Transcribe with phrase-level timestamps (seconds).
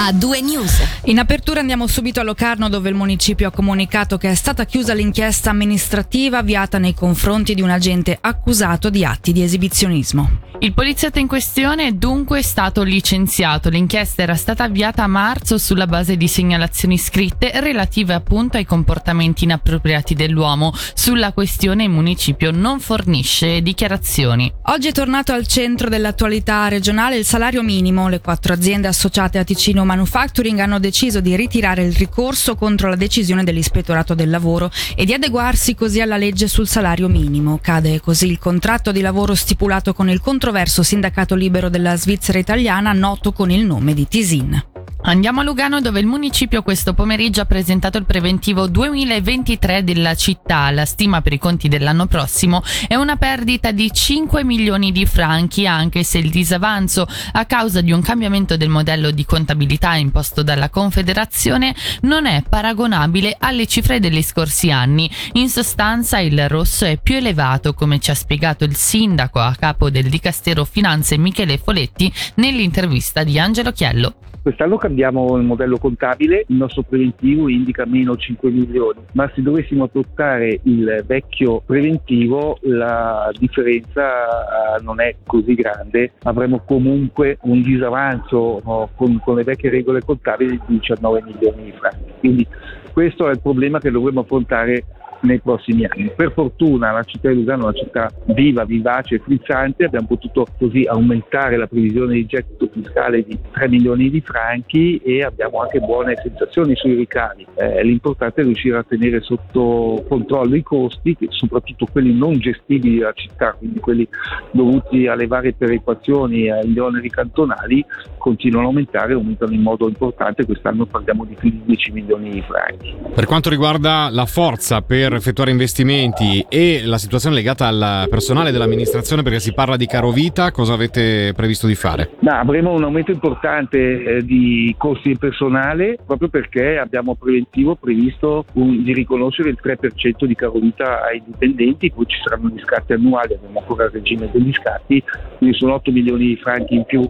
[0.00, 0.80] a due news.
[1.04, 4.94] In apertura andiamo subito a Locarno dove il municipio ha comunicato che è stata chiusa
[4.94, 10.46] l'inchiesta amministrativa avviata nei confronti di un agente accusato di atti di esibizionismo.
[10.60, 13.68] Il poliziotto in questione è dunque stato licenziato.
[13.68, 19.44] L'inchiesta era stata avviata a marzo sulla base di segnalazioni scritte relative appunto ai comportamenti
[19.44, 20.72] inappropriati dell'uomo.
[20.94, 24.52] Sulla questione il municipio non fornisce dichiarazioni.
[24.62, 28.08] Oggi è tornato al centro dell'attualità regionale il salario minimo.
[28.08, 32.94] Le quattro aziende associate a Ticino Manufacturing hanno deciso di ritirare il ricorso contro la
[32.94, 37.58] decisione dell'ispettorato del lavoro e di adeguarsi così alla legge sul salario minimo.
[37.62, 42.92] Cade così il contratto di lavoro stipulato con il controverso sindacato libero della Svizzera italiana
[42.92, 44.77] noto con il nome di Tisin.
[45.08, 50.70] Andiamo a Lugano dove il municipio questo pomeriggio ha presentato il preventivo 2023 della città.
[50.70, 55.66] La stima per i conti dell'anno prossimo è una perdita di 5 milioni di franchi
[55.66, 60.68] anche se il disavanzo a causa di un cambiamento del modello di contabilità imposto dalla
[60.68, 65.10] Confederazione non è paragonabile alle cifre degli scorsi anni.
[65.32, 69.88] In sostanza il rosso è più elevato come ci ha spiegato il sindaco a capo
[69.88, 74.14] del Dicastero Finanze Michele Foletti nell'intervista di Angelo Chiello.
[74.48, 79.84] Quest'anno cambiamo il modello contabile, il nostro preventivo indica meno 5 milioni, ma se dovessimo
[79.84, 88.62] adottare il vecchio preventivo la differenza eh, non è così grande, avremo comunque un disavanzo
[88.64, 92.12] no, con, con le vecchie regole contabili di 19 milioni di franchi.
[92.18, 92.46] Quindi
[92.94, 94.84] questo è il problema che dovremo affrontare
[95.22, 96.10] nei prossimi anni.
[96.14, 100.46] Per fortuna la città di Lugano è una città viva, vivace e frizzante, abbiamo potuto
[100.58, 105.80] così aumentare la previsione di gettito fiscale di 3 milioni di franchi e abbiamo anche
[105.80, 107.46] buone sensazioni sui ricavi.
[107.54, 113.12] Eh, l'importante è riuscire a tenere sotto controllo i costi, soprattutto quelli non gestibili della
[113.12, 114.08] città, quindi quelli
[114.50, 117.84] dovuti alle varie perequazioni e agli oneri cantonali,
[118.16, 120.44] continuano a aumentare aumentano in modo importante.
[120.44, 122.94] Quest'anno parliamo di più di 10 milioni di franchi.
[123.14, 128.50] Per quanto riguarda la forza per per effettuare investimenti e la situazione legata al personale
[128.50, 132.10] dell'amministrazione perché si parla di caro vita, cosa avete previsto di fare?
[132.18, 138.44] No, avremo un aumento importante eh, di costi di personale proprio perché abbiamo preventivo previsto
[138.54, 142.92] un, di riconoscere il 3% di caro vita ai dipendenti, poi ci saranno gli scatti
[142.92, 145.02] annuali, abbiamo ancora il regime degli scatti,
[145.38, 147.08] quindi sono 8 milioni di franchi in più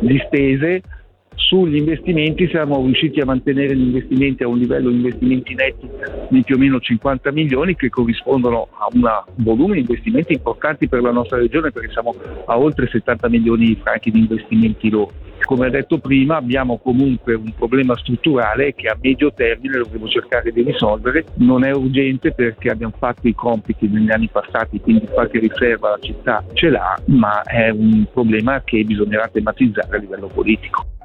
[0.00, 0.82] di spese
[1.36, 5.88] sugli investimenti siamo riusciti a mantenere gli investimenti a un livello di investimenti netti
[6.28, 11.02] di più o meno 50 milioni che corrispondono a un volume di investimenti importanti per
[11.02, 12.14] la nostra regione perché siamo
[12.46, 15.12] a oltre 70 milioni di franchi di investimenti loro.
[15.44, 20.62] Come detto prima abbiamo comunque un problema strutturale che a medio termine dovremo cercare di
[20.62, 25.90] risolvere, non è urgente perché abbiamo fatto i compiti negli anni passati, quindi qualche riserva
[25.90, 30.95] la città ce l'ha, ma è un problema che bisognerà tematizzare a livello politico.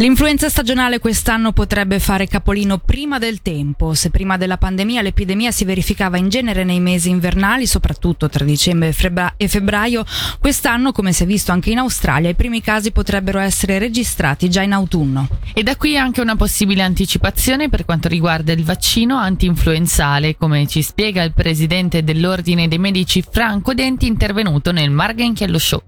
[0.00, 3.94] L'influenza stagionale quest'anno potrebbe fare capolino prima del tempo.
[3.94, 8.94] Se prima della pandemia l'epidemia si verificava in genere nei mesi invernali, soprattutto tra dicembre
[9.36, 10.04] e febbraio,
[10.38, 14.62] quest'anno, come si è visto anche in Australia, i primi casi potrebbero essere registrati già
[14.62, 15.26] in autunno.
[15.52, 20.80] E da qui anche una possibile anticipazione per quanto riguarda il vaccino anti-influenzale, come ci
[20.80, 25.82] spiega il presidente dell'Ordine dei Medici Franco Denti intervenuto nel Margenchiello Show.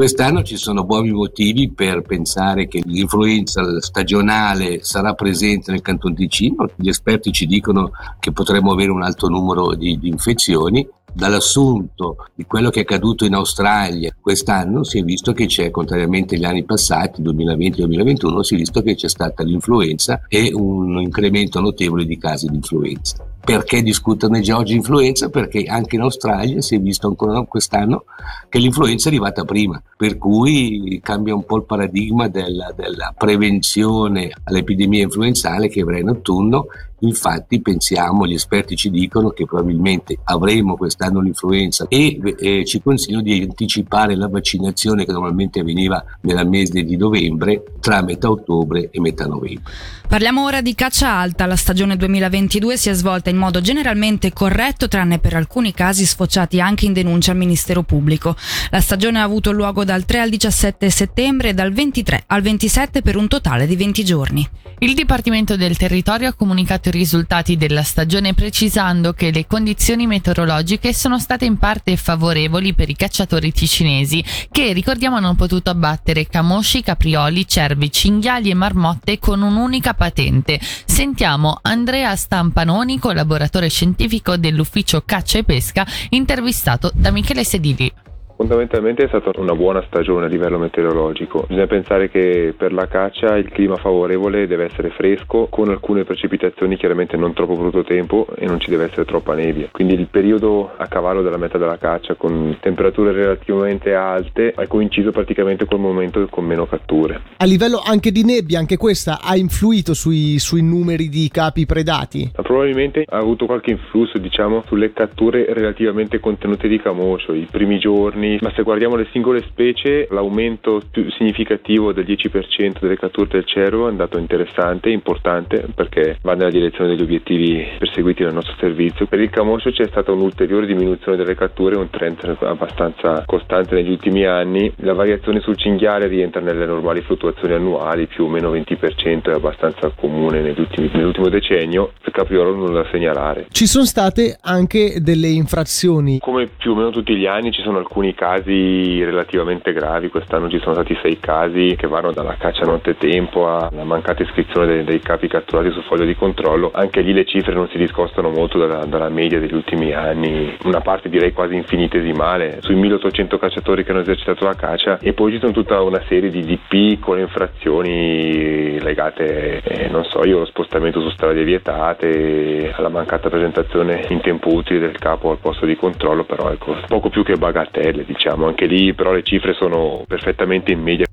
[0.00, 6.70] Quest'anno ci sono buoni motivi per pensare che l'influenza stagionale sarà presente nel Canton Ticino.
[6.74, 12.46] Gli esperti ci dicono che potremo avere un alto numero di, di infezioni dall'assunto di
[12.46, 16.64] quello che è accaduto in Australia quest'anno si è visto che c'è, contrariamente agli anni
[16.64, 22.46] passati, 2020-2021, si è visto che c'è stata l'influenza e un incremento notevole di casi
[22.46, 23.29] di influenza.
[23.50, 25.28] Perché discuterne già oggi influenza?
[25.28, 28.04] Perché anche in Australia si è visto ancora quest'anno
[28.48, 34.30] che l'influenza è arrivata prima, per cui cambia un po' il paradigma della, della prevenzione
[34.44, 36.66] all'epidemia influenzale che avrà in autunno
[37.00, 43.22] Infatti pensiamo, gli esperti ci dicono che probabilmente avremo quest'anno l'influenza e eh, ci consigliano
[43.22, 49.00] di anticipare la vaccinazione che normalmente avveniva nel mese di novembre tra metà ottobre e
[49.00, 49.72] metà novembre.
[50.10, 51.46] Parliamo ora di caccia alta.
[51.46, 56.60] La stagione 2022 si è svolta in modo generalmente corretto, tranne per alcuni casi sfociati
[56.60, 58.36] anche in denuncia al Ministero Pubblico.
[58.70, 63.02] La stagione ha avuto luogo dal 3 al 17 settembre e dal 23 al 27
[63.02, 64.48] per un totale di 20 giorni.
[64.82, 70.92] Il Dipartimento del Territorio ha comunicato i risultati della stagione precisando che le condizioni meteorologiche
[70.92, 76.82] sono state in parte favorevoli per i cacciatori ticinesi che ricordiamo hanno potuto abbattere camosci,
[76.82, 80.60] caprioli, cervi, cinghiali e marmotte con un'unica patente.
[80.60, 87.92] Sentiamo Andrea Stampanoni, collaboratore scientifico dell'ufficio caccia e pesca, intervistato da Michele Sedili
[88.40, 91.44] Fondamentalmente è stata una buona stagione a livello meteorologico.
[91.46, 96.78] Bisogna pensare che per la caccia il clima favorevole deve essere fresco, con alcune precipitazioni
[96.78, 99.68] chiaramente non troppo brutto tempo e non ci deve essere troppa nebbia.
[99.70, 105.10] Quindi il periodo a cavallo della meta della caccia con temperature relativamente alte è coinciso
[105.10, 107.20] praticamente col momento con meno catture.
[107.36, 112.30] A livello anche di nebbia, anche questa ha influito sui, sui numeri di capi predati?
[112.32, 118.28] Probabilmente ha avuto qualche influsso diciamo sulle catture relativamente contenute di camoscio i primi giorni,
[118.40, 123.86] ma se guardiamo le singole specie l'aumento più significativo del 10% delle catture del cervo
[123.86, 129.06] è andato interessante, importante perché va nella direzione degli obiettivi perseguiti dal nostro servizio.
[129.06, 134.24] Per il camoscio c'è stata un'ulteriore diminuzione delle catture, un trend abbastanza costante negli ultimi
[134.24, 134.72] anni.
[134.76, 139.90] La variazione sul cinghiale rientra nelle normali fluttuazioni annuali, più o meno 20% è abbastanza
[139.94, 141.92] comune ultimi, nell'ultimo decennio.
[142.02, 143.46] Per capriolo non da segnalare.
[143.50, 146.18] Ci sono state anche delle infrazioni.
[146.18, 150.58] Come più o meno tutti gli anni ci sono alcuni casi relativamente gravi, quest'anno ci
[150.58, 155.26] sono stati sei casi che vanno dalla caccia nottetempo alla mancata iscrizione dei, dei capi
[155.26, 156.70] catturati sul foglio di controllo.
[156.74, 160.82] Anche lì le cifre non si discostano molto dalla, dalla media degli ultimi anni, una
[160.82, 165.38] parte direi quasi infinitesimale, sui 1800 cacciatori che hanno esercitato la caccia e poi ci
[165.38, 171.00] sono tutta una serie di, di piccole infrazioni legate, eh, non so io, allo spostamento
[171.00, 176.24] su strade vietate, alla mancata presentazione in tempo utile del capo al posto di controllo,
[176.24, 180.80] però ecco, poco più che bagatelle diciamo, anche lì però le cifre sono perfettamente in
[180.80, 181.06] media.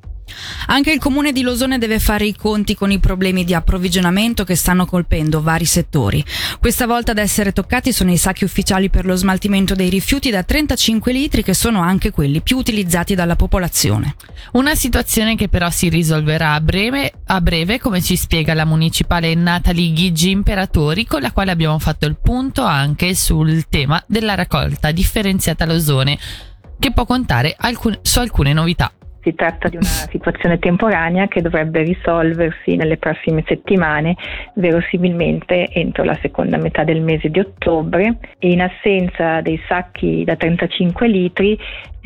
[0.67, 4.55] Anche il comune di Losone deve fare i conti con i problemi di approvvigionamento che
[4.55, 6.23] stanno colpendo vari settori.
[6.59, 10.43] Questa volta ad essere toccati sono i sacchi ufficiali per lo smaltimento dei rifiuti da
[10.43, 14.15] 35 litri che sono anche quelli più utilizzati dalla popolazione.
[14.53, 19.33] Una situazione che però si risolverà a breve, a breve come ci spiega la municipale
[19.35, 24.91] Natalie Ghigi Imperatori con la quale abbiamo fatto il punto anche sul tema della raccolta
[24.91, 26.17] differenziata a Losone
[26.79, 28.91] che può contare alcun- su alcune novità.
[29.21, 34.15] Si tratta di una situazione temporanea che dovrebbe risolversi nelle prossime settimane,
[34.55, 40.37] verosimilmente entro la seconda metà del mese di ottobre e in assenza dei sacchi da
[40.37, 41.59] 35 litri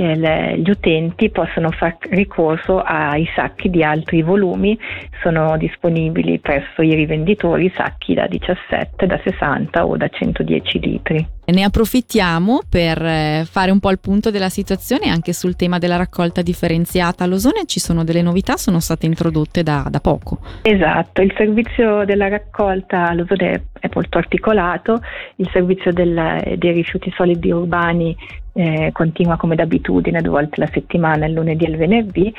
[0.04, 4.78] eh, gli utenti possono fare ricorso ai sacchi di altri volumi,
[5.22, 11.28] sono disponibili presso i rivenditori sacchi da 17, da 60 o da 110 litri.
[11.44, 15.98] Ne approfittiamo per eh, fare un po' il punto della situazione anche sul tema della
[15.98, 17.66] raccolta differenziata all'osone.
[17.66, 20.40] Ci sono delle novità, sono state introdotte da, da poco.
[20.62, 25.02] Esatto, il servizio della raccolta all'osone è molto articolato,
[25.38, 28.16] il servizio del, dei rifiuti solidi urbani
[28.54, 32.34] eh, continua come d'abitudine due volte alla settimana, il lunedì e il venerdì.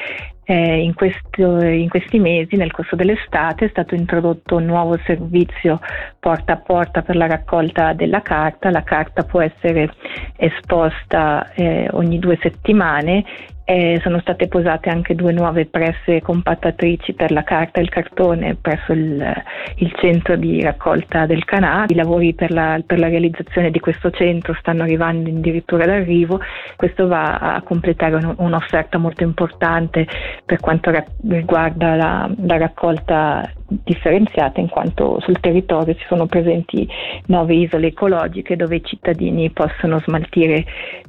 [0.44, 5.80] Eh, in, questo, in, questi mesi, nel corso dell'estate, è stato introdotto un nuovo servizio
[6.18, 8.70] porta a porta per la raccolta della carta.
[8.70, 9.94] La carta può essere
[10.36, 13.24] esposta eh, ogni due settimane
[13.72, 18.54] eh, sono state posate anche due nuove presse compattatrici per la carta e il cartone
[18.54, 19.42] presso il,
[19.76, 21.86] il centro di raccolta del Canà.
[21.88, 26.40] I lavori per la, per la, realizzazione di questo centro stanno arrivando addirittura d'arrivo.
[26.76, 30.06] Questo va a completare un, un'offerta molto importante
[30.44, 33.50] per quanto ra- riguarda la, la raccolta
[33.84, 36.86] differenziata in quanto sul territorio ci sono presenti
[37.26, 40.64] nove isole ecologiche dove i cittadini possono smaltire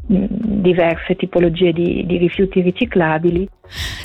[0.08, 0.26] mh,
[0.62, 3.48] diverse tipologie di, di rifiuti riciclabili.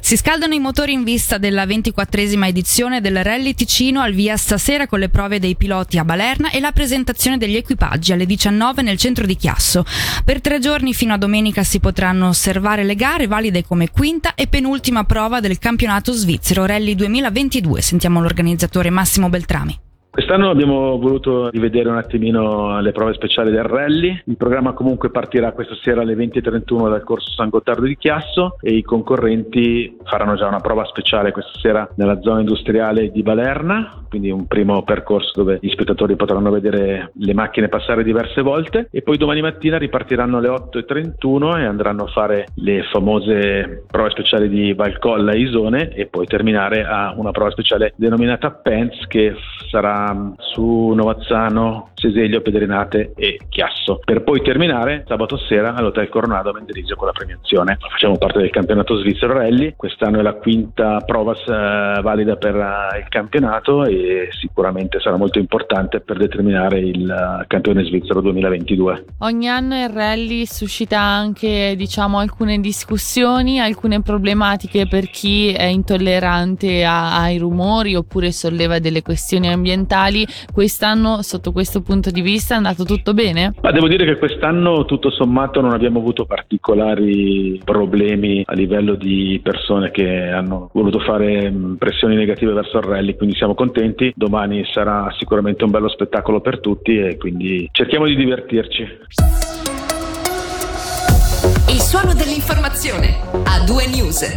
[0.01, 4.87] Si scaldano i motori in vista della ventiquattresima edizione del Rally Ticino al via stasera
[4.87, 8.97] con le prove dei piloti a Balerna e la presentazione degli equipaggi alle 19 nel
[8.97, 9.85] centro di Chiasso.
[10.25, 14.47] Per tre giorni fino a domenica si potranno osservare le gare valide come quinta e
[14.47, 17.83] penultima prova del campionato svizzero Rally 2022.
[17.83, 19.79] Sentiamo l'organizzatore Massimo Beltrami.
[20.19, 24.21] Quest'anno abbiamo voluto rivedere un attimino le prove speciali del rally.
[24.25, 28.73] Il programma comunque partirà questa sera alle 20.31 dal corso San Gottardo di Chiasso e
[28.73, 34.33] i concorrenti faranno già una prova speciale questa sera nella zona industriale di Balerna, quindi
[34.33, 39.19] un primo percorso dove gli spettatori potranno vedere le macchine passare diverse volte e poi
[39.19, 45.31] domani mattina ripartiranno alle 8.31 e andranno a fare le famose prove speciali di Valcolla
[45.31, 49.37] e Isone e poi terminare a una prova speciale denominata Pence che
[49.71, 50.08] sarà
[50.39, 56.95] su Novazzano, Seseglio, Pedrinate e Chiasso, per poi terminare sabato sera all'Hotel Coronado a Mendrisio
[56.95, 57.77] con la premiazione.
[57.81, 62.97] Facciamo parte del campionato svizzero rally, quest'anno è la quinta prova eh, valida per uh,
[62.99, 69.05] il campionato e sicuramente sarà molto importante per determinare il uh, campione svizzero 2022.
[69.19, 76.85] Ogni anno il rally suscita anche diciamo alcune discussioni, alcune problematiche per chi è intollerante
[76.85, 80.25] a, ai rumori oppure solleva delle questioni ambientali.
[80.53, 82.53] Quest'anno, sotto questo punto di vista?
[82.53, 83.55] È andato tutto bene?
[83.63, 89.41] Ma devo dire che quest'anno tutto sommato non abbiamo avuto particolari problemi a livello di
[89.43, 94.13] persone che hanno voluto fare pressioni negative verso il rally, quindi siamo contenti.
[94.15, 98.83] Domani sarà sicuramente un bello spettacolo per tutti e quindi cerchiamo di divertirci.
[101.69, 104.23] Il suono dell'informazione a due news.